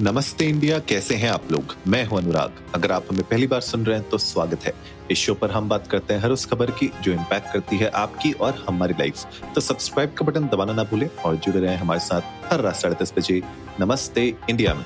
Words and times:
नमस्ते 0.00 0.46
इंडिया, 0.46 0.78
कैसे 0.78 1.14
हैं 1.14 1.28
आप 1.30 1.52
लोग? 1.52 1.74
मैं 1.88 2.04
हूँ 2.06 2.18
अनुराग। 2.18 2.58
अगर 2.74 2.92
आप 2.92 3.06
हमें 3.10 3.22
पहली 3.22 3.46
बार 3.46 3.60
सुन 3.60 3.84
रहे 3.86 3.98
हैं 3.98 4.08
तो 4.08 4.18
स्वागत 4.18 4.64
है। 4.64 4.72
इस 5.10 5.18
शो 5.18 5.34
पर 5.34 5.50
हम 5.50 5.68
बात 5.68 5.86
करते 5.86 6.14
हैं 6.14 6.20
हर 6.20 6.30
उस 6.30 6.44
खबर 6.46 6.70
की 6.70 6.90
जो 7.02 7.12
इम्पैक्ट 7.12 7.52
करती 7.52 7.76
है 7.76 7.88
आपकी 7.96 8.32
और 8.32 8.64
हमारी 8.68 8.94
लाइफ 8.98 9.40
तो 9.54 9.60
सब्सक्राइब 9.60 10.12
का 10.12 10.24
बटन 10.26 10.48
दबाना 10.48 10.72
ना 10.72 10.84
भूलें 10.84 11.08
और 11.08 11.36
जुड़े 11.36 11.60
रहें 11.60 11.76
हमारे 11.76 12.00
साथ 12.00 12.52
हर 12.52 12.60
रात 12.60 12.76
साढ़े 12.76 12.96
दस 13.02 13.12
बजे 13.18 13.40
नमस्ते 13.80 14.26
इंडिया 14.50 14.74
में। 14.74 14.84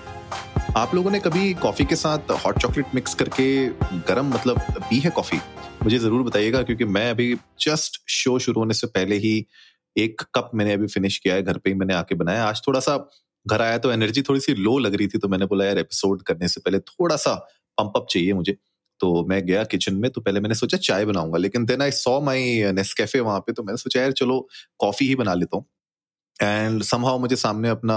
आप 0.76 0.94
लोगों 0.94 1.10
ने 1.10 1.20
कभी 1.20 1.52
कॉफ़ी 1.62 1.84
के 1.84 1.96
साथ 1.96 2.30
हॉट 2.44 2.58
चॉकलेट 2.58 2.94
मिक्स 2.94 3.14
करके 3.14 3.46
गरम 4.08 4.28
मतलब 4.34 4.60
पी 4.80 4.98
है 4.98 5.10
कॉफ़ी 5.10 5.38
मुझे 5.82 5.98
ज़रूर 5.98 6.22
बताइएगा 6.22 6.62
क्योंकि 6.62 6.84
मैं 6.86 7.08
अभी 7.10 7.34
जस्ट 7.60 8.00
शो 8.10 8.38
शुरू 8.38 8.60
होने 8.60 8.74
से 8.74 8.86
पहले 8.88 9.16
ही 9.16 9.34
एक 9.96 10.22
कप 10.34 10.50
मैंने 10.54 10.72
अभी 10.72 10.86
फिनिश 10.86 11.18
किया 11.18 11.34
है, 11.34 11.42
घर 11.42 11.58
पे 11.58 11.70
ही 11.70 11.76
मैंने 11.76 11.94
आके 11.94 12.14
बनाया। 12.14 12.44
आज 12.44 12.62
थोड़ा 12.66 12.80
सा 12.80 12.96
घर 13.46 13.62
आया 13.62 13.78
तो 13.78 13.92
एनर्जी 13.92 14.22
थोड़ी 14.22 14.40
सी 14.40 14.54
लो 14.54 14.78
लग 14.78 14.94
रही 14.94 15.06
थी 15.08 15.18
तो 15.18 15.28
मैंने 15.28 15.46
बोला, 15.46 15.64
यार 15.64 15.78
एपिसोड 15.78 16.22
करने 16.22 16.48
से 16.48 16.60
पहले 16.60 16.78
थोड़ा 16.80 17.16
सा 17.18 17.34
पंप 17.78 17.92
अप 17.96 18.06
चाहिए 18.10 18.32
मुझे। 18.34 18.56
तो 19.00 19.24
मैं 19.26 19.44
गया 19.46 19.62
किचन 19.64 19.94
में 19.96 20.10
तो 20.10 20.20
पहले 20.20 20.40
मैंने 20.40 20.54
सोचा 20.54 20.78
चाय 20.78 21.04
बनाऊँगा, 21.04 21.38
लेकिन 21.38 21.64
then 21.66 21.82
I 21.82 21.90
saw 21.92 22.20
my 22.20 22.72
Nescafe 22.72 23.20
वहाँ 23.20 23.40
पे 23.40 23.52
तो 23.52 23.62
मैंने 23.62 23.76
सोचा, 23.78 24.00
यार, 24.00 24.12
चलो 24.12 24.48
कॉफ़ी 24.80 25.06
ही 25.08 25.14
बना 25.16 25.34
लेता 25.34 25.56
हूँ। 25.56 25.64
एंड 26.40 26.82
समहाउ 26.82 27.18
मुझे 27.18 27.36
सामने 27.36 27.68
अपना 27.68 27.96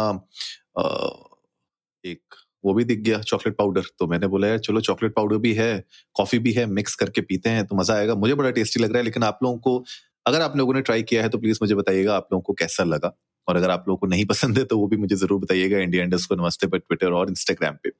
एक 2.03 2.35
वो 2.63 2.73
भी 2.73 2.83
दिख 2.83 2.99
गया 2.99 3.19
चॉकलेट 3.21 3.55
पाउडर 3.57 3.83
तो 3.99 4.07
मैंने 4.07 4.27
बोला, 4.27 4.47
यार, 4.47 4.57
चलो 4.59 4.81
चॉकलेट 4.81 5.13
पाउडर 5.15 5.37
भी 5.37 5.53
है 5.53 5.83
कॉफ़ी 6.15 6.39
भी 6.39 6.51
है 6.53 6.65
मिक्स 6.67 6.95
करके 6.95 7.21
पीते 7.21 7.49
हैं 7.49 7.65
तो 7.67 7.75
मज़ा 7.75 7.95
आएगा। 7.95 8.15
मुझे 8.15 8.33
बड़ा 8.35 8.51
टेस्टी 8.51 8.79
लग 8.79 8.89
रहा 8.89 8.97
है, 8.97 9.03
लेकिन 9.03 9.23
आप 9.23 9.39
लोगों 9.43 9.57
को, 9.59 9.83
अगर 10.25 10.41
आप 10.41 10.57
लोगों 10.57 10.73
ने 10.73 10.81
ट्राई 10.81 11.03
किया 11.03 11.23
है 11.23 11.29
तो 11.29 11.37
प्लीज़ 11.37 11.59
मुझे 11.61 11.75
बताइएगा 11.75 12.15
आप 12.15 12.27
लोगों 12.33 12.41
को 12.41 12.53
कैसा 12.53 12.83
लगा। 12.83 13.15
और 13.47 13.57
अगर 13.57 13.69
आप 13.69 13.85
लोगों 13.87 13.97
को 13.97 14.07
नहीं 14.07 14.25
पसंद 14.25 14.57
है 14.57 14.63
तो 14.65 14.77
वो 14.77 14.87
भी 14.87 14.97
मुझे 14.97 15.15
ज़रूर 15.15 15.39
बताइएगा 15.39 15.79
इंडिया 15.79 16.03
इंडस्ट 16.03 16.29
को 16.29 16.35
नमस्ते 16.35 16.67
पर 16.67 16.77
ट्विटर 16.79 17.11
और 17.11 17.29
इंस्टाग्राम 17.29 17.75
पे। 17.83 17.91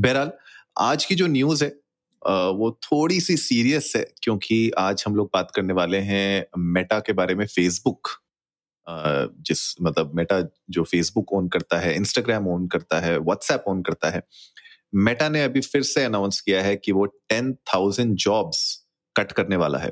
बहरहाल, 0.00 0.32
आज 0.76 1.04
की 1.04 1.14
जो 1.14 1.26
न्यूज़ 1.28 1.64
है 1.64 1.70
वो 2.22 2.70
थोड़ी 2.82 3.20
सी 3.20 3.36
सीरियस 3.36 3.92
है, 3.96 4.02
क्योंकि 4.22 4.70
आज 4.78 5.04
हम 5.06 5.16
लोग 5.16 5.30
बात 5.34 5.50
करने 5.50 5.72
वाले 5.72 5.98
हैं 5.98 6.46
मेटा 6.58 6.98
के 7.00 7.12
बारे 7.12 7.34
में 7.34 7.46
फेसबुक 7.46 8.08
जिस 8.86 9.60
मतलब 9.82 10.12
मेटा 10.14 10.40
जो 10.70 10.82
फेसबुक 10.84 11.32
ओन 11.32 11.48
करता 11.48 11.78
है 11.78 11.94
इंस्टाग्राम 11.96 12.48
ओन 12.48 12.66
करता 12.68 13.00
है 13.00 13.18
व्हाट्सएप 13.18 13.64
ओन 13.68 13.82
करता 13.82 14.10
है 14.10 14.22
मेटा 14.96 15.28
ने 15.28 15.42
अभी 15.44 15.60
फिर 15.62 15.82
से 15.82 16.04
अनाउंस 16.04 16.40
किया 16.40 16.62
है 16.62 16.76
कि 16.76 16.92
वो 16.92 17.04
टेन 17.04 17.52
थाउज़ेंड 17.74 18.14
जॉब्स 18.16 18.62
कट 19.16 19.32
करने 19.32 19.56
वाला 19.56 19.78
है। 19.78 19.90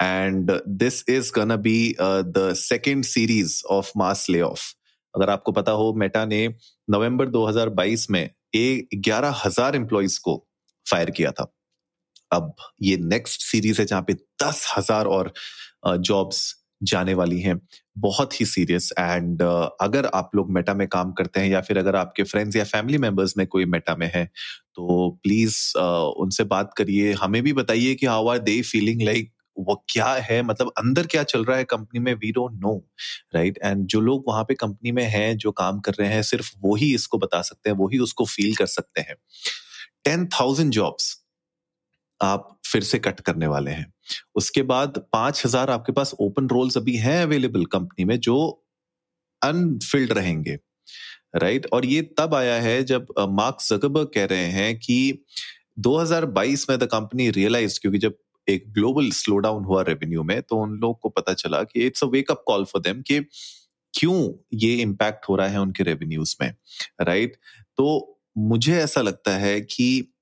And 0.00 0.50
this 0.68 1.04
is 1.08 1.32
gonna 1.36 1.56
be 1.56 1.94
the 2.00 2.52
second 2.56 3.04
series 3.04 3.62
of 3.70 3.92
mass 3.96 4.26
lay 4.30 4.40
off 4.40 4.62
अगर 5.14 5.30
आपको 5.30 5.52
पता 5.52 5.72
हो 5.72 5.92
मेटा 5.94 6.24
ने 6.24 6.46
नवंबर 6.90 7.28
2022 7.28 8.10
में 8.10 8.30
ग्यारह 8.56 9.42
हज़ार 9.44 9.76
एम्प्लॉयज़ 9.76 10.20
को 10.20 10.36
फायर 10.86 11.10
किया 11.10 11.30
था। 11.30 11.52
अब 12.32 12.54
ये 12.82 12.96
नेक्स्ट 12.96 13.42
सीरीज़ 13.42 13.80
है 13.80 13.86
जहाँ 13.86 14.02
पे 14.02 14.12
दस 14.42 14.66
हज़ार 14.78 15.06
और 15.06 15.32
जॉब्स 15.86 16.48
uh, 16.48 16.62
जाने 16.82 17.14
वाली 17.14 17.40
हैं। 17.40 17.60
बहुत 17.98 18.40
ही 18.40 18.46
सीरियस 18.46 18.92
एंड 18.98 19.42
uh, 19.42 19.68
अगर 19.80 20.06
आप 20.06 20.30
लोग 20.34 20.50
मेटा 20.52 20.74
में 20.74 20.86
काम 20.88 21.12
करते 21.12 21.40
हैं 21.40 21.48
या 21.48 21.60
फिर 21.60 21.78
अगर 21.78 21.96
आपके 21.96 22.22
फ्रेंड्स 22.22 22.56
या 22.56 22.64
फैमिली 22.64 22.98
मेंबर्स 22.98 23.36
में 23.38 23.46
कोई 23.46 23.64
मेटा 23.64 23.96
में 23.96 24.10
है 24.14 24.24
तो 24.74 25.10
प्लीज़ 25.22 25.56
uh, 25.78 26.12
उनसे 26.24 26.44
बात 26.44 26.74
करिए। 26.78 27.12
हमें 27.12 27.42
भी 27.42 27.52
बताइए 27.52 27.94
कि 27.94 28.06
how 28.06 28.28
are 28.28 28.38
they 28.38 28.60
feeling 28.62 29.02
like 29.02 29.32
वो 29.64 29.74
क्या 29.88 30.12
है? 30.22 30.42
मतलब 30.42 30.72
अंदर 30.78 31.06
क्या 31.06 31.22
चल 31.24 31.44
रहा 31.44 31.56
है 31.58 31.64
कंपनी 31.64 32.00
में? 32.00 32.12
We 32.14 32.32
don't 32.32 32.52
know 32.60 32.76
right 33.34 33.58
and 33.64 33.86
जो 33.86 34.00
लोग 34.00 34.24
वहाँ 34.28 34.44
पे 34.44 34.54
कंपनी 34.54 34.92
में 34.92 35.04
हैं, 35.04 35.36
जो 35.38 35.52
काम 35.52 35.80
कर 35.80 35.94
रहे 36.00 36.08
हैं, 36.08 36.22
सिर्फ़ 36.22 36.52
वो 36.60 36.74
ही 36.76 36.94
इसको 36.94 37.18
बता 37.18 37.42
सकते 37.42 37.70
हैं, 37.70 37.76
वो 37.76 37.88
ही 37.88 37.98
उसको 38.00 38.24
फील 38.26 38.54
कर 38.54 38.66
सकते 38.68 39.00
हैं। 39.00 39.16
टेन 40.04 40.26
थाउज़ेंड 40.40 40.72
जॉब्स 40.72 41.16
आप 42.20 42.48
फिर 42.66 42.82
से 42.82 42.98
कट 42.98 43.20
करने 43.20 43.46
वाले 43.46 43.70
हैं। 43.70 43.92
उसके 44.36 44.62
बाद 44.64 44.98
पाँच 45.12 45.42
हज़ार 45.46 45.70
आपके 45.70 45.92
पास 45.92 46.14
ओपन 46.20 46.48
रोल्स 46.48 46.76
अभी 46.76 46.96
हैं 46.96 47.22
अवेलेबल 47.22 47.64
कंपनी 47.66 48.04
में, 48.04 48.18
जो 48.20 48.64
अनफिल्ड 49.42 50.12
रहेंगे 50.12 50.58
राइट 51.36 51.60
right? 51.60 51.74
और 51.74 51.86
ये 51.86 52.02
तब 52.18 52.34
आया 52.34 52.54
है 52.62 52.82
जब 52.84 53.06
मार्क 53.30 53.58
जकबर्ग 53.62 54.10
कह 54.14 54.24
रहे 54.24 54.46
हैं 54.50 54.76
कि 54.78 55.24
2022 55.80 56.68
में 56.70 56.78
द 56.78 56.84
कंपनी 56.84 57.30
रियलाइज़ 57.30 57.80
क्योंकि 57.80 57.98
जब 57.98 58.16
एक 58.48 58.72
ग्लोबल 58.72 59.10
स्लो 59.10 59.36
डाउन 59.36 59.64
हुआ 59.64 59.82
रेवेन्यू 59.82 60.22
में 60.22 60.42
तो 60.42 60.56
उन 60.56 60.70
लोग 60.70 61.00
को 61.00 61.08
पता 61.08 61.32
चला 61.32 61.62
कि 61.62 61.86
it's 61.86 62.04
a 62.04 62.06
wake up 62.06 62.44
call 62.46 62.64
for 62.64 62.82
them 62.82 63.02
कि 63.02 63.20
क्यों 63.94 64.32
ये 64.54 64.74
इम्पैक्ट 64.74 65.28
हो 65.28 65.36
रहा 65.36 65.48
है 65.48 65.60
उनके 65.60 65.84
रेवेन्यूज 65.84 66.36
में 66.40 66.54
राइट 67.00 67.36
तो 67.76 68.18
मुझे 68.38 68.76
ऐसा 68.76 69.00
लगता 69.00 69.30
है 69.30 69.60
कि 69.60 70.12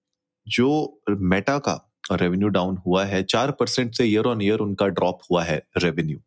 जो 0.49 1.01
मेटा 1.11 1.59
का 1.59 1.89
रेवेन्यू 2.13 2.49
डाउन 2.49 2.77
हुआ 2.77 3.05
है, 3.05 3.23
चार 3.23 3.51
परसेंट 3.51 3.95
से 3.95 4.05
ईयर 4.05 4.25
ऑन 4.25 4.43
ईयर 4.43 4.59
उनका 4.59 4.87
ड्रॉप 4.87 5.21
हुआ 5.31 5.45
है 5.45 5.67
रेवेन्यू 5.77 6.19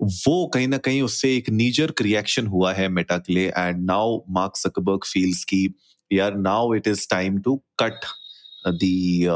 वो 0.00 0.46
कहीं 0.46 0.68
ना 0.68 0.78
कहीं 0.78 1.02
उससे 1.02 1.36
एक 1.36 1.50
नीजर 1.50 1.92
रिएक्शन 2.00 2.46
हुआ 2.46 2.72
है 2.72 2.88
मेटा 2.88 3.18
के 3.18 3.32
लिए 3.32 3.48
and 3.48 3.84
now 3.84 4.20
Mark 4.30 4.56
Zuckerberg 4.56 5.04
feels 5.04 5.44
की 5.44 5.74
यार 6.12 6.34
now 6.34 6.74
it 6.74 6.88
is 6.88 7.08
time 7.10 7.38
to 7.38 7.62
cut 7.82 8.00
the 8.68 9.26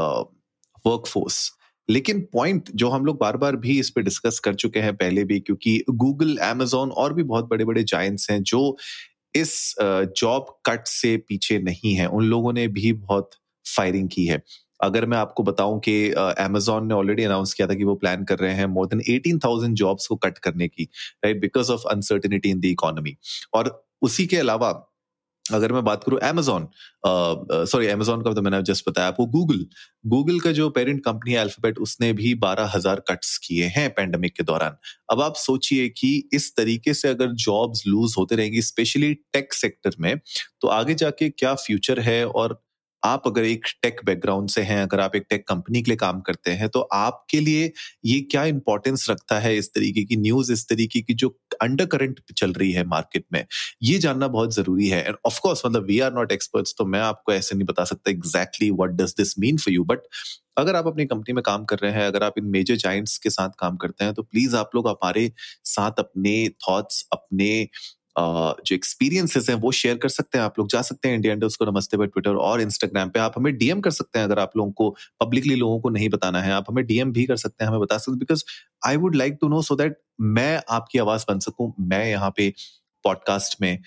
workforce 0.87 1.51
लेकिन 1.91 2.21
पॉइंट 2.33 2.69
जो 2.75 2.89
हम 2.89 3.05
लोग 3.05 3.19
बार 3.19 3.37
बार 3.37 3.55
भी 3.57 3.79
इस 3.79 3.89
पे 3.89 4.01
डिस्कस 4.01 4.39
कर 4.39 4.55
चुके 4.55 4.79
हैं 4.79 4.95
पहले 4.95 5.23
भी, 5.23 5.39
क्योंकि 5.39 5.83
गूगल 5.91 6.37
एमेजोन 6.43 6.91
और 6.91 7.13
भी 7.13 7.23
बहुत 7.25 7.49
बड़े 7.49 7.65
बड़े 7.65 7.83
जायंट्स 7.85 8.29
हैं 8.31 8.41
जो 8.43 8.75
इस 9.35 9.53
जॉब 9.79 10.45
कट 10.65 10.87
से 10.87 11.15
पीछे 11.29 11.59
नहीं 11.59 11.93
है। 11.95 12.07
उन 12.07 12.25
लोगों 12.25 12.53
ने 12.53 12.67
भी 12.69 12.91
बहुत 12.93 13.29
फायरिंग 13.65 14.09
की 14.09 14.25
है। 14.25 14.41
अगर 14.83 15.05
मैं 15.05 15.17
आपको 15.17 15.43
बताऊँ 15.43 15.79
कि 15.79 15.93
अमेजोन 16.13 16.87
ने 16.87 16.93
ऑलरेडी 16.93 17.23
अनाउंस 17.23 17.53
किया 17.53 17.67
था 17.67 17.73
कि 17.73 17.83
वो 17.83 17.95
प्लान 17.95 18.23
कर 18.23 18.39
रहे 18.39 18.53
हैं 18.53 18.65
more 18.67 18.87
than 18.87 19.01
eighteen 19.09 19.39
thousand 19.39 19.75
jobs 19.75 20.07
को 20.07 20.15
कट 20.15 20.37
करने 20.37 20.67
की 20.67 20.83
right 21.25 21.41
because 21.41 21.71
of 21.71 21.83
uncertainty 21.91 22.49
in 22.49 22.59
the 22.59 22.65
economy 22.65 23.15
और 23.53 23.69
उसी 24.01 24.25
के 24.25 24.37
अलावा 24.37 24.71
अगर 25.53 25.71
मैं 25.73 25.83
बात 25.83 26.03
करूँ 26.03 26.19
एमेजॉन 26.23 26.67
सॉरी 27.05 27.85
एमेजॉन 27.87 28.21
का 28.21 28.33
तो 28.33 28.41
मैंने 28.41 28.61
जस्ट 28.63 28.89
बताया 28.89 29.07
आपको 29.07 29.25
गूगल 29.27 29.65
गूगल 30.07 30.39
का 30.39 30.51
जो 30.51 30.69
पेरेंट 30.71 31.03
कंपनी 31.05 31.31
है 31.31 31.37
अल्फ़ाबेट 31.39 31.77
उसने 31.79 32.11
भी 32.13 32.33
बारह 32.37 32.71
हज़ार 32.75 33.03
कट्स 33.09 33.37
किए 33.37 33.65
हैं 33.75 33.89
पेंडेमिक 33.93 34.35
के 34.35 34.43
दौरान। 34.43 34.77
अब 35.11 35.21
आप 35.21 35.35
सोचिए 35.37 35.87
कि 35.91 36.11
इस 36.33 36.55
तरीके 36.57 36.93
से 36.93 37.09
अगर 37.09 37.31
जॉब्स 37.45 37.83
लूज 37.87 38.15
होते 38.17 38.35
रहेंगी 38.35 38.61
स्पेशली 38.63 39.13
टेक 39.33 39.53
सेक्टर 39.53 39.95
में 39.99 40.17
तो 40.61 40.67
आगे 40.69 40.93
जाके 40.95 41.29
क्या 41.31 41.53
फ्यूचर 41.57 41.99
है 41.99 42.25
और 42.27 42.61
आप 43.03 43.23
अगर 43.27 43.43
एक 43.45 43.65
टेक 43.81 43.99
बैकग्राउंड 44.05 44.49
से 44.49 44.61
हैं, 44.61 44.81
अगर 44.83 44.99
आप 44.99 45.15
एक 45.15 45.25
टेक 45.29 45.47
कंपनी 45.47 45.81
के 45.81 45.91
लिए 45.91 45.97
काम 45.97 46.19
करते 46.21 46.51
हैं 46.53 46.69
तो 46.69 46.81
आपके 46.93 47.39
लिए 47.39 47.71
ये 48.05 48.19
क्या 48.31 48.43
इंपॉर्टेंस 48.45 49.05
रखता 49.09 49.39
है 49.39 49.55
इस 49.57 49.69
तरीके 49.75 50.03
की 50.05 50.15
न्यूज़ 50.17 50.51
इस 50.53 50.67
तरीके 50.69 51.01
की 51.01 51.13
जो 51.15 51.29
अंडर 51.61 51.85
करंट 51.87 52.19
चल 52.37 52.53
रही 52.53 52.71
है 52.71 52.83
मार्केट 52.87 53.25
में? 53.33 53.45
ये 53.83 53.97
जानना 53.99 54.27
बहुत 54.29 54.53
ज़रूरी 54.55 54.87
है। 54.87 55.03
एंड 55.05 55.15
ऑफकोर्स 55.25 55.61
मतलब 55.65 55.85
वी 55.85 55.99
आर 55.99 56.13
नॉट 56.13 56.31
एक्सपर्ट्स 56.31 56.75
तो 56.77 56.85
मैं 56.85 56.99
आपको 57.01 57.33
ऐसे 57.33 57.55
नहीं 57.55 57.65
बता 57.67 57.83
सकता 57.85 58.11
exactly 58.11 58.69
what 58.79 58.91
does 59.01 59.13
this 59.17 59.37
mean 59.39 59.57
for 59.57 59.73
you 59.73 59.83
but 59.85 60.07
अगर 60.57 60.75
आप 60.75 60.87
अपनी 60.87 61.05
कंपनी 61.05 61.33
में 61.33 61.41
काम 61.43 61.63
कर 61.65 61.77
रहे 61.77 61.91
हैं, 61.91 62.05
अगर 62.07 62.23
आप 62.23 62.37
इन 62.37 62.45
मेजर 62.47 62.75
जाइंट्स 62.77 63.17
के 63.17 63.29
साथ 63.29 63.49
काम 63.59 63.77
करते 63.77 64.05
हैं 64.05 64.13
तो 64.13 64.23
प्लीज़ 64.23 64.55
आप 64.55 64.71
लोग 64.75 64.87
हमारे 64.87 65.31
साथ 65.65 65.99
अपने 65.99 66.33
थॉट्स 66.67 67.05
अपने 67.13 67.67
जो 68.15 68.75
एक्सपीरियंसेस 68.75 69.49
हैं, 69.49 69.55
वो 69.57 69.71
शेयर 69.71 69.97
कर 69.97 70.09
सकते 70.09 70.37
हैं 70.37 70.45
आप 70.45 70.59
लोग, 70.59 70.69
जा 70.69 70.81
सकते 70.81 71.09
हैं 71.09 71.15
इंडिया 71.15 71.33
इंडर्स 71.33 71.55
को, 71.55 71.65
नमस्ते 71.65 71.97
पर 71.97 72.07
ट्विटर 72.07 72.35
और 72.37 72.61
इंस्टाग्राम 72.61 73.09
पे। 73.09 73.19
आप 73.19 73.33
हमें 73.37 73.57
डीएम 73.57 73.81
कर 73.81 73.91
सकते 73.91 74.19
हैं 74.19 74.25
अगर 74.25 74.39
आप 74.39 74.57
लोगों 74.57 74.71
को 74.71 74.89
पब्लिकली 75.21 75.55
लोगों 75.55 75.79
को 75.79 75.89
नहीं 75.89 76.09
बताना 76.09 76.41
है। 76.41 76.51
आप 76.51 76.65
हमें 76.69 76.85
डीएम 76.85 77.11
भी 77.11 77.25
कर 77.25 77.35
सकते 77.37 77.63
हैं, 77.63 77.69
हमें 77.69 77.81
बता 77.81 77.97
सकते 77.97 78.17
because 78.19 78.43
I 78.87 78.97
would 78.97 79.15
like 79.15 79.37
to 79.41 79.47
know 79.47 79.61
so 79.61 79.75
that 79.75 79.97
मैं 80.21 80.61
आपकी 80.69 80.99
आवाज़ 80.99 81.25
बन 81.29 81.39
सकूँ, 81.39 81.73
मैं 81.79 82.05
यहाँ 82.09 82.33
पे 82.37 82.53
पॉडकास्ट 83.05 83.55
में 83.61 83.79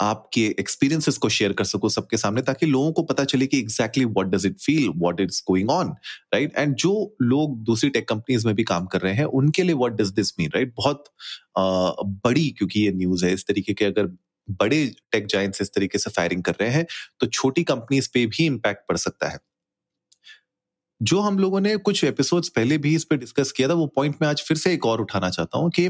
आपके 0.00 0.40
एक्सपीरियंसेस 0.60 1.18
को 1.18 1.28
शेयर 1.28 1.52
कर 1.52 1.64
सको 1.64 1.88
सबके 1.88 2.16
सामने 2.16 2.42
ताकि 2.42 2.66
लोगों 2.66 2.92
को 2.92 3.02
पता 3.02 3.24
चले 3.24 3.46
कि 3.46 3.58
exactly 3.58 4.04
what 4.04 4.26
does 4.26 4.46
it 4.46 4.58
feel 4.60 4.88
what 4.88 5.20
is 5.20 5.42
going 5.48 5.70
on 5.70 5.88
right 6.34 6.52
and 6.56 6.74
जो 6.74 7.16
लोग 7.22 7.58
दूसरी 7.64 7.90
टेक 7.90 8.08
कंपनीज़ 8.08 8.46
में 8.46 8.54
भी 8.54 8.64
काम 8.64 8.86
कर 8.86 9.00
रहे 9.00 9.12
हैं 9.14 9.24
उनके 9.24 9.62
लिए 9.62 9.74
what 9.74 9.92
does 9.92 10.08
this 10.08 10.38
mean 10.38 10.50
right 10.54 10.74
बहुत 10.76 11.04
आ, 11.58 11.62
बड़ी 12.02 12.50
क्योंकि 12.50 12.80
ये 12.80 12.92
न्यूज़ 12.92 13.26
है 13.26 13.32
इस 13.32 13.46
तरीके 13.46 13.74
के 13.74 13.84
अगर 13.84 14.06
बड़े 14.50 14.86
टेक 15.12 15.26
जाइंट्स 15.26 15.62
इस 15.62 15.72
तरीके 15.74 15.98
से 15.98 16.10
फायरिंग 16.10 16.42
कर 16.42 16.52
रहे 16.52 16.70
हैं 16.70 16.86
तो 17.20 17.26
छोटी 17.26 17.64
कंपनीज़ 17.64 18.08
पे 18.14 18.26
भी 18.26 18.46
इम्पैक्ट 18.46 18.88
पड़ 18.88 18.96
सकता 18.96 19.28
है। 19.28 19.38
जो 21.02 21.20
हम 21.20 21.38
लोगों 21.38 21.60
ने 21.60 21.76
कुछ 21.76 22.04
एपिसोड्स 22.04 22.48
पहले 22.48 22.78
भी 22.78 22.94
इस 22.94 23.04
पर 23.04 23.16
डिस्कस 23.16 23.52
किया 23.52 23.68
था 23.68 23.72
वो 23.72 23.86
पॉइंट 23.86 24.16
मैं 24.22 24.28
आज 24.28 24.42
फिर 24.42 24.56
से 24.56 24.72
एक 24.72 24.86
और 24.86 25.00
उठाना 25.00 25.30
चाहता 25.30 25.58
हूँ 25.58 25.70
कि 25.70 25.88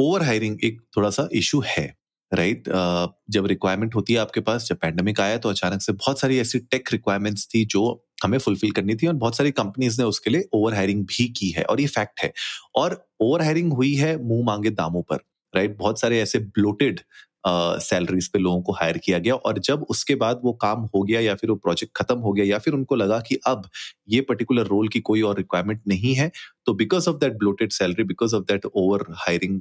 ओवर 0.00 0.22
हायरिंग 0.22 0.58
एक 0.64 0.80
थोड़ा 0.96 1.10
सा 1.10 1.28
इशू 1.32 1.60
है। 1.66 2.05
Right 2.34 2.68
right? 2.68 2.80
uh, 2.80 3.08
जब 3.30 3.46
रिक्वायरमेंट 3.46 3.94
होती 3.94 4.12
है 4.12 4.18
आपके 4.18 4.40
पास 4.40 4.66
जब 4.68 4.76
पैंडमिक 4.76 5.20
आया 5.20 5.38
तो 5.38 5.48
अचानक 5.48 5.82
से 5.82 5.92
बहुत 5.92 6.20
सारी 6.20 6.38
ऐसी 6.38 6.58
टेक 6.58 6.88
रिक्वायरमेंट्स 6.92 7.48
थी 7.54 7.64
जो 7.64 8.06
हमें 8.24 8.38
फुलफिल 8.38 8.70
करनी 8.70 8.94
थी 8.94 9.06
और 9.06 9.14
बहुत 9.14 9.36
सारी 9.36 9.50
कंपनीज़ 9.50 10.00
ने 10.00 10.06
उसके 10.06 10.30
लिए 10.30 10.44
ओवर 10.52 10.74
हायरिंग 10.74 11.04
भी 11.04 11.28
की 11.28 11.50
है 11.50 11.62
और 11.62 11.80
ये 11.80 11.86
फैक्ट 11.86 12.20
है 12.20 12.32
और 12.74 13.06
ओवर 13.20 13.42
हायरिंग 13.42 13.72
हुई 13.72 13.94
है 13.94 14.16
मुँह 14.22 14.44
मांगे 14.44 14.70
दामों 14.70 15.02
पर 15.02 15.16
राइट 15.54 15.66
right? 15.66 15.82
बहुत 15.82 16.00
सारे 16.00 16.20
ऐसे 16.20 16.38
ब्लोटेड 16.38 17.00
सैलरीज 17.48 18.26
uh, 18.26 18.32
पे 18.32 18.38
लोगों 18.38 18.62
को 18.62 18.72
हायर 18.72 18.98
किया 18.98 19.18
गया 19.18 19.34
और 19.34 19.58
जब 19.58 19.82
उसके 19.82 20.14
बाद 20.14 20.40
वो 20.44 20.52
काम 20.52 20.80
हो 20.94 21.02
गया 21.02 21.20
या 21.20 21.34
फिर 21.34 21.50
वो 21.50 21.56
प्रोजेक्ट 21.56 21.92
खत्म 21.96 22.18
हो 22.18 22.32
गया 22.32 22.44
या 22.44 22.58
फिर 22.58 22.74
उनको 22.74 22.96
लगा 22.96 23.18
कि 23.20 23.38
अब 23.46 23.68
ये 24.08 24.20
पर्टिकुलर 24.20 24.66
रोल 24.66 24.88
की 24.88 25.00
कोई 25.00 25.22
और 25.22 25.36
रिक्वायरमेंट 25.36 25.80
नहीं 25.88 26.14
है 26.14 26.30
तो 26.66 26.74
because 26.74 27.08
of 27.10 27.16
that 27.16 27.32
bloated 27.32 27.72
salary 27.72 28.04
because 28.04 28.34
of 28.36 28.44
that 28.44 28.66
over 28.66 29.04
hiring 29.10 29.60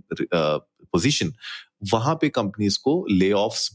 position 0.91 1.33
वहाँ 1.93 2.15
पे 2.15 2.29
कंपनीज़ 2.31 2.79
को 2.83 3.05
ले 3.11 3.31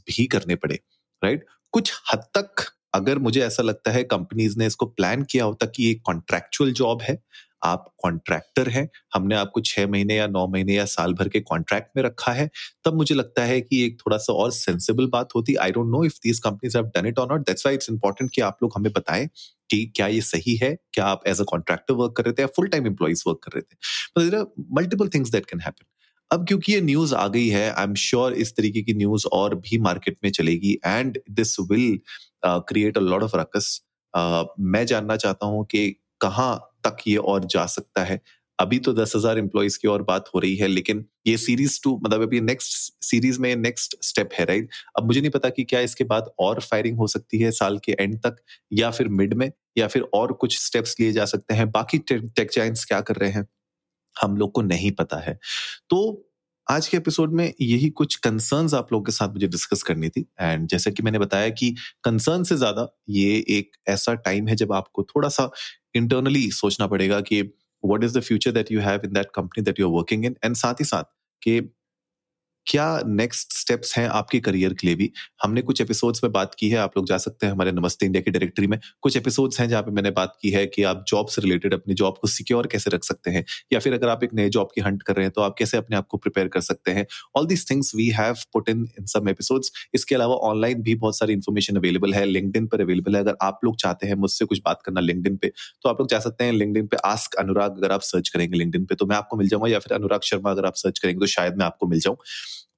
भी 0.09 0.27
करने 0.27 0.55
पड़े 0.57 0.81
राइट? 1.23 1.45
कुछ 1.75 1.93
हद 2.13 2.25
तक 2.37 2.65
अगर 2.95 3.19
मुझे 3.19 3.41
ऐसा 3.43 3.63
लगता 3.63 3.91
है 3.91 4.03
कंपनीज़ 4.05 4.59
ने 4.59 4.67
इसको 4.67 4.87
प्लान 4.87 5.23
किया 5.23 5.45
होता 5.45 5.67
कि 5.67 5.85
ये 5.85 5.95
कॉन्ट्रेक्चुअल 6.07 6.73
जॉब 6.73 7.03
है, 7.03 7.19
आप 7.65 7.85
कॉन्ट्रैक्टर 8.03 8.69
हैं, 8.69 8.89
हमने 9.15 9.35
आपको 9.35 9.61
छह 9.61 9.87
महीने 9.87 10.15
या 10.17 10.27
नौ 10.27 10.47
महीने 10.47 10.75
या 10.75 10.85
साल 10.87 11.15
भर 11.15 11.29
के 11.29 11.41
कॉन्ट्रैक्ट 11.43 11.89
में 11.97 12.03
रखा 12.03 12.33
है, 12.33 12.49
तब 12.85 12.95
मुझे 12.95 13.15
लगता 13.15 13.45
है 13.45 13.61
कि 13.61 13.85
एक 13.85 13.99
थोड़ा 14.01 14.17
सा 14.19 14.33
और 14.35 14.51
सेंसिबल 14.53 15.07
बात 15.07 15.35
होती। 15.35 15.55
I 15.57 15.73
don't 15.73 15.91
know 15.93 16.05
if 16.05 16.19
these 16.25 16.39
companies 16.39 16.77
have 16.79 16.87
done 16.97 17.07
it 17.07 17.19
और 17.19 17.31
not 17.33 17.41
that's 17.41 17.67
why 17.67 17.75
it's 17.75 17.91
important 17.91 18.31
कि 18.35 18.41
आप 18.41 18.59
लोग 18.63 18.73
हमें 18.77 18.93
बताएँ 18.93 19.27
कि 19.71 19.85
क्या 19.97 20.07
ये 20.07 20.21
सही 20.23 20.57
है, 20.57 20.77
क्या 20.95 21.07
आप 21.07 21.27
एज 21.27 21.41
अ 21.41 21.45
कॉन्ट्रैक्टर 21.45 21.95
वर्क 21.95 22.15
कर 22.17 22.25
रहे 22.25 22.33
थे 22.33 22.43
या 22.43 22.49
फुल 22.57 22.69
टाइम 22.69 22.87
एम्प्लॉइज 22.87 23.25
वर्क 23.27 23.41
कर 23.45 23.59
रहे 23.59 23.63
थे। 23.63 24.43
Multiple 24.75 25.09
things 25.09 25.31
that 25.31 25.47
can 25.47 25.61
happen 25.61 25.85
अब 26.31 26.47
क्योंकि 26.47 26.73
ये 26.73 26.81
न्यूज़ 26.81 27.15
आ 27.15 27.27
गई 27.29 27.49
है 27.49 27.71
आई 27.71 27.85
एम 27.85 27.95
श्योर 28.01 28.33
इस 28.35 28.55
तरीके 28.57 28.83
की 28.83 28.95
न्यूज़ 28.95 29.27
और 29.33 29.55
भी 29.61 29.79
मार्केट 29.81 30.17
में 30.25 30.31
चलेगी 30.31 30.79
and 30.87 31.19
this 31.31 31.59
will 31.63 31.99
create 32.45 32.99
a 32.99 33.01
lot 33.01 33.23
of 33.23 33.37
ruckus 33.37 33.81
मैं 34.15 34.85
जानना 34.87 35.17
चाहता 35.17 35.47
हूँ 35.47 35.65
कि 35.67 35.89
कहाँ 36.21 36.55
तक 36.87 36.97
ये 37.07 37.17
और 37.17 37.45
जा 37.47 37.65
सकता 37.69 38.05
है। 38.05 38.21
अभी 38.59 38.79
तो 38.79 38.93
दस 38.93 39.13
हज़ार 39.17 39.39
एम्प्लॉयज़ 39.39 39.79
की 39.79 39.89
और 39.89 40.03
बात 40.03 40.25
हो 40.35 40.39
रही 40.41 40.57
है, 40.57 40.67
लेकिन 40.69 41.05
ये 41.27 41.37
सीरीज़ 41.37 41.79
टू 41.85 41.95
मतलब 42.05 42.23
अभी 42.23 42.41
नेक्स्ट 42.41 43.05
सीरीज़ 43.05 43.41
में 43.41 43.55
नेक्स्ट 43.57 43.97
स्टेप 44.05 44.31
है 44.35 44.45
राइट 44.45 44.69
अब 44.99 45.07
मुझे 45.07 45.21
नहीं 45.21 45.31
पता 45.31 45.49
कि 45.51 45.65
क्या 45.65 45.81
इसके 45.81 46.05
बाद 46.05 46.31
और 46.41 46.61
फायरिंग 46.63 46.99
हो 46.99 47.07
सकती 47.09 47.39
है 47.39 47.51
साल 47.53 47.79
के 47.85 47.93
एंड 47.93 48.19
तक, 48.19 48.37
या 48.73 48.91
फिर 48.91 49.09
मिड 49.11 49.35
में, 49.35 49.51
या 49.79 49.87
फिर 49.89 50.03
और 50.15 50.33
कुछ 50.35 50.59
स्टेप्स 50.61 50.97
लिए 51.01 51.13
जा 51.13 51.25
सकते 51.27 51.55
हैं। 51.55 51.71
बाकी 51.71 51.99
टेक 52.11 52.51
क्या 52.79 53.01
कर 53.01 53.17
रहे 53.17 53.31
हैं? 53.31 53.47
हम 54.17 54.37
लोग 54.37 54.53
को 54.53 54.63
नहीं 54.63 54.91
पता 54.93 55.19
है। 55.21 55.39
तो 55.91 56.27
आज 56.67 56.89
के 56.89 56.97
एपिसोड 56.97 57.33
में 57.33 57.45
यही 57.61 57.89
कुछ 57.91 58.15
कंसर्न्स 58.17 58.75
आप 58.75 58.93
लोगों 58.93 59.05
के 59.05 59.13
साथ 59.13 59.29
मुझे 59.29 59.47
डिस्कस 59.47 59.83
करनी 59.83 60.09
थी। 60.09 60.25
एंड 60.41 60.67
जैसे 60.69 60.91
कि 60.91 61.03
मैंने 61.03 61.19
बताया 61.19 61.49
कि 61.51 61.75
कंसर्न 62.05 62.45
से 62.45 62.57
ज़्यादा 62.57 62.87
ये 63.11 63.45
एक 63.49 63.71
ऐसा 63.89 64.15
टाइम 64.17 64.49
है 64.49 64.57
जब 64.57 64.73
आपको 64.73 65.03
थोड़ा 65.03 65.29
सा 65.29 65.51
इंटरनली 65.97 66.51
सोचना 66.51 66.87
पड़ेगा 66.87 67.21
कि 67.21 67.43
what 67.85 68.05
is 68.05 68.19
the 68.19 68.23
future 68.23 68.53
that 68.53 68.73
you 68.73 68.81
have 68.81 69.01
in 69.05 69.13
that 69.13 69.31
company 69.35 69.63
that 69.63 69.81
you 69.81 69.89
are 69.89 69.95
working 69.95 70.25
in 70.25 70.37
and 70.45 70.57
साथ 70.57 70.81
ही 70.81 70.85
साथ 70.85 71.05
कि 71.43 71.61
क्या 72.71 73.01
नेक्स्ट 73.07 73.53
स्टेप्स 73.53 73.97
हैं 73.99 74.07
आपके 74.09 74.39
करियर 74.41 74.73
के 74.73 74.87
लिए 74.87 74.97
भी? 74.97 75.11
हमने 75.43 75.63
कुछ 75.63 75.81
एपिसोड्स 75.81 76.23
में 76.25 76.33
बात 76.33 76.55
की 76.59 76.69
है, 76.71 76.77
आप 76.79 76.97
लोग 76.97 77.07
जा 77.07 77.17
सकते 77.19 77.47
हैं 77.47 77.53
हमारे 77.53 77.71
नमस्ते 77.73 78.07
इंडिया 78.07 78.23
की 78.23 78.31
डायरेक्टरी 78.31 78.67
में। 78.67 78.79
कुछ 79.03 79.17
एपिसोड्स 79.17 79.61
हैं 79.61 79.69
जहाँ 79.69 79.83
पे 79.83 79.91
मैंने 79.91 80.11
बात 80.11 80.37
की 80.43 80.51
है 80.51 80.65
कि 80.67 80.83
आप 80.83 81.05
जॉब 81.09 81.29
से 81.29 81.43
रिलेटेड 81.43 81.75
अपनी 81.75 81.95
जॉब 81.95 82.19
को 82.21 82.29
सिक्योर 82.29 82.67
कैसे 82.67 82.91
रख 82.91 83.05
सकते 83.05 83.31
हैं, 83.31 83.45
या 83.73 83.79
फिर 83.81 83.95
अगर 83.95 84.09
आप 84.09 84.23
एक 84.25 84.35
नए 84.35 84.49
जॉब 84.49 84.69
की 84.75 84.81
हंट 84.81 85.03
कर 85.03 85.17
रहे 85.17 85.25
हैं 85.25 85.33
तो 85.33 85.41
आप 85.41 85.55
कैसे 85.59 85.77
अपने 85.77 85.97
आप 85.97 86.07
को 86.07 86.19
प्रिपेयर 86.19 86.49
कर 86.49 86.61
सकते 86.61 86.91
हैं। 86.91 87.07
All 87.37 87.47
these 87.47 87.69
things 87.71 87.95
we 87.97 88.09
have 88.11 88.37
put 88.53 88.69
in 88.69 88.87
in 88.99 89.07
some 89.07 89.29
episodes 89.29 89.73
इसके 89.95 90.15
अलावा 90.15 90.35
ऑनलाइन 90.51 90.83
भी 90.83 90.95
बहुत 90.97 91.19
सारी 91.19 91.33
इन्फॉर्मेशन 91.33 91.77
अवेलेबल 91.77 92.15
है 92.15 92.25
लिंकड 92.27 92.69
पर 92.69 92.81
अवेलेबल 92.81 93.17
है। 93.17 93.23
अगर 93.23 93.37
आप 93.43 93.61
लोग 93.65 93.77
चाहते 93.81 94.07
हैं 94.07 94.15
मुझसे 94.17 94.45
कुछ 94.45 94.61
बात 94.65 94.83
करना 94.87 95.01
लिंकड 95.01 95.39
पे 95.39 95.53
तो 95.83 95.89
आप 95.89 96.01
लोग 96.01 96.09
जा 96.11 96.19
सकते 96.21 96.45
हैं 96.45 96.53
लिंकड 96.53 96.89
पे 96.89 96.97
आस्क 97.05 97.35
अनुराग 97.41 97.79
अगर 97.79 97.93
आप 97.93 98.03
सर्च 98.05 98.29
करेंगे 98.29 98.59
लिंकड 98.59 98.87
पे 98.87 98.95
तो 98.95 99.07
मैं 99.07 99.17
आपको 99.17 99.37
मिल 99.37 99.49
जाऊँगा, 99.49 99.71
या 99.71 99.79
फिर 99.79 99.97
अनुराग 99.97 100.21
शर्मा 100.23 100.51
अगर 100.51 100.67
आप 100.67 100.75
सर्च 100.77 100.99
करेंगे 100.99 101.21
तो 101.21 101.27
शायद 101.29 101.57
मैं 101.57 101.67
आपको 101.67 101.89
मिल 101.89 102.01
जाऊँ। 102.01 102.17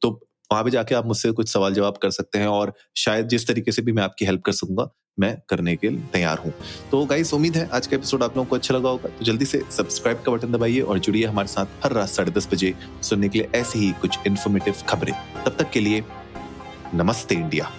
तो 0.03 0.11
वहाँ 0.51 0.65
पर 0.65 0.71
जाके 0.71 0.95
आप 0.95 1.07
मुझसे 1.07 1.31
कुछ 1.33 1.53
सवाल 1.53 1.75
जवाब 1.75 1.97
कर 1.97 2.11
सकते 2.11 2.39
हैं 2.39 2.47
और 2.47 2.73
शायद 2.97 3.29
जिस 3.29 3.47
तरीके 3.47 3.73
से 3.73 3.83
भी 3.83 3.93
मैं 3.93 4.03
आपकी 4.03 4.25
हेल्प 4.25 4.43
कर 4.43 4.53
सकूँगा, 4.53 4.89
मैं 5.21 5.37
करने 5.49 5.75
के 5.77 5.89
लिए 5.89 6.03
तैयार 6.13 6.39
हूँ। 6.39 6.53
तो 6.91 7.05
गाइस 7.07 7.33
उम्मीद 7.35 7.57
है 7.57 7.69
आज 7.69 7.87
का 7.87 7.97
एपिसोड 7.97 8.23
आप 8.23 8.37
लोगों 8.37 8.49
को 8.51 8.57
अच्छा 8.57 8.75
लगा 8.75 8.89
होगा। 8.89 9.09
तो 9.09 9.25
जल्दी 9.25 9.45
से 9.45 9.63
सब्सक्राइब 9.71 10.23
का 10.27 10.33
बटन 10.33 10.53
दबाइए 10.53 10.81
और 10.81 10.99
जुड़िए 10.99 11.27
हमारे 11.27 11.49
साथ 11.49 11.85
हर 11.85 11.93
रात 11.93 12.09
साढ़े 12.09 12.33
दस 12.33 12.49
बजे 12.53 12.75
सुनने 13.03 13.29
के 13.29 13.39
लिए 13.39 13.49
ऐसी 13.55 13.79
ही 13.79 13.93
कुछ 14.01 14.19
इन्फॉर्मेटिव 14.27 14.75
खबरें। 14.89 15.15
तब 15.45 15.57
तक 15.59 15.71
के 15.71 15.81
लिए 15.81 16.05
नमस्ते 16.95 17.35
इंडिया। 17.35 17.71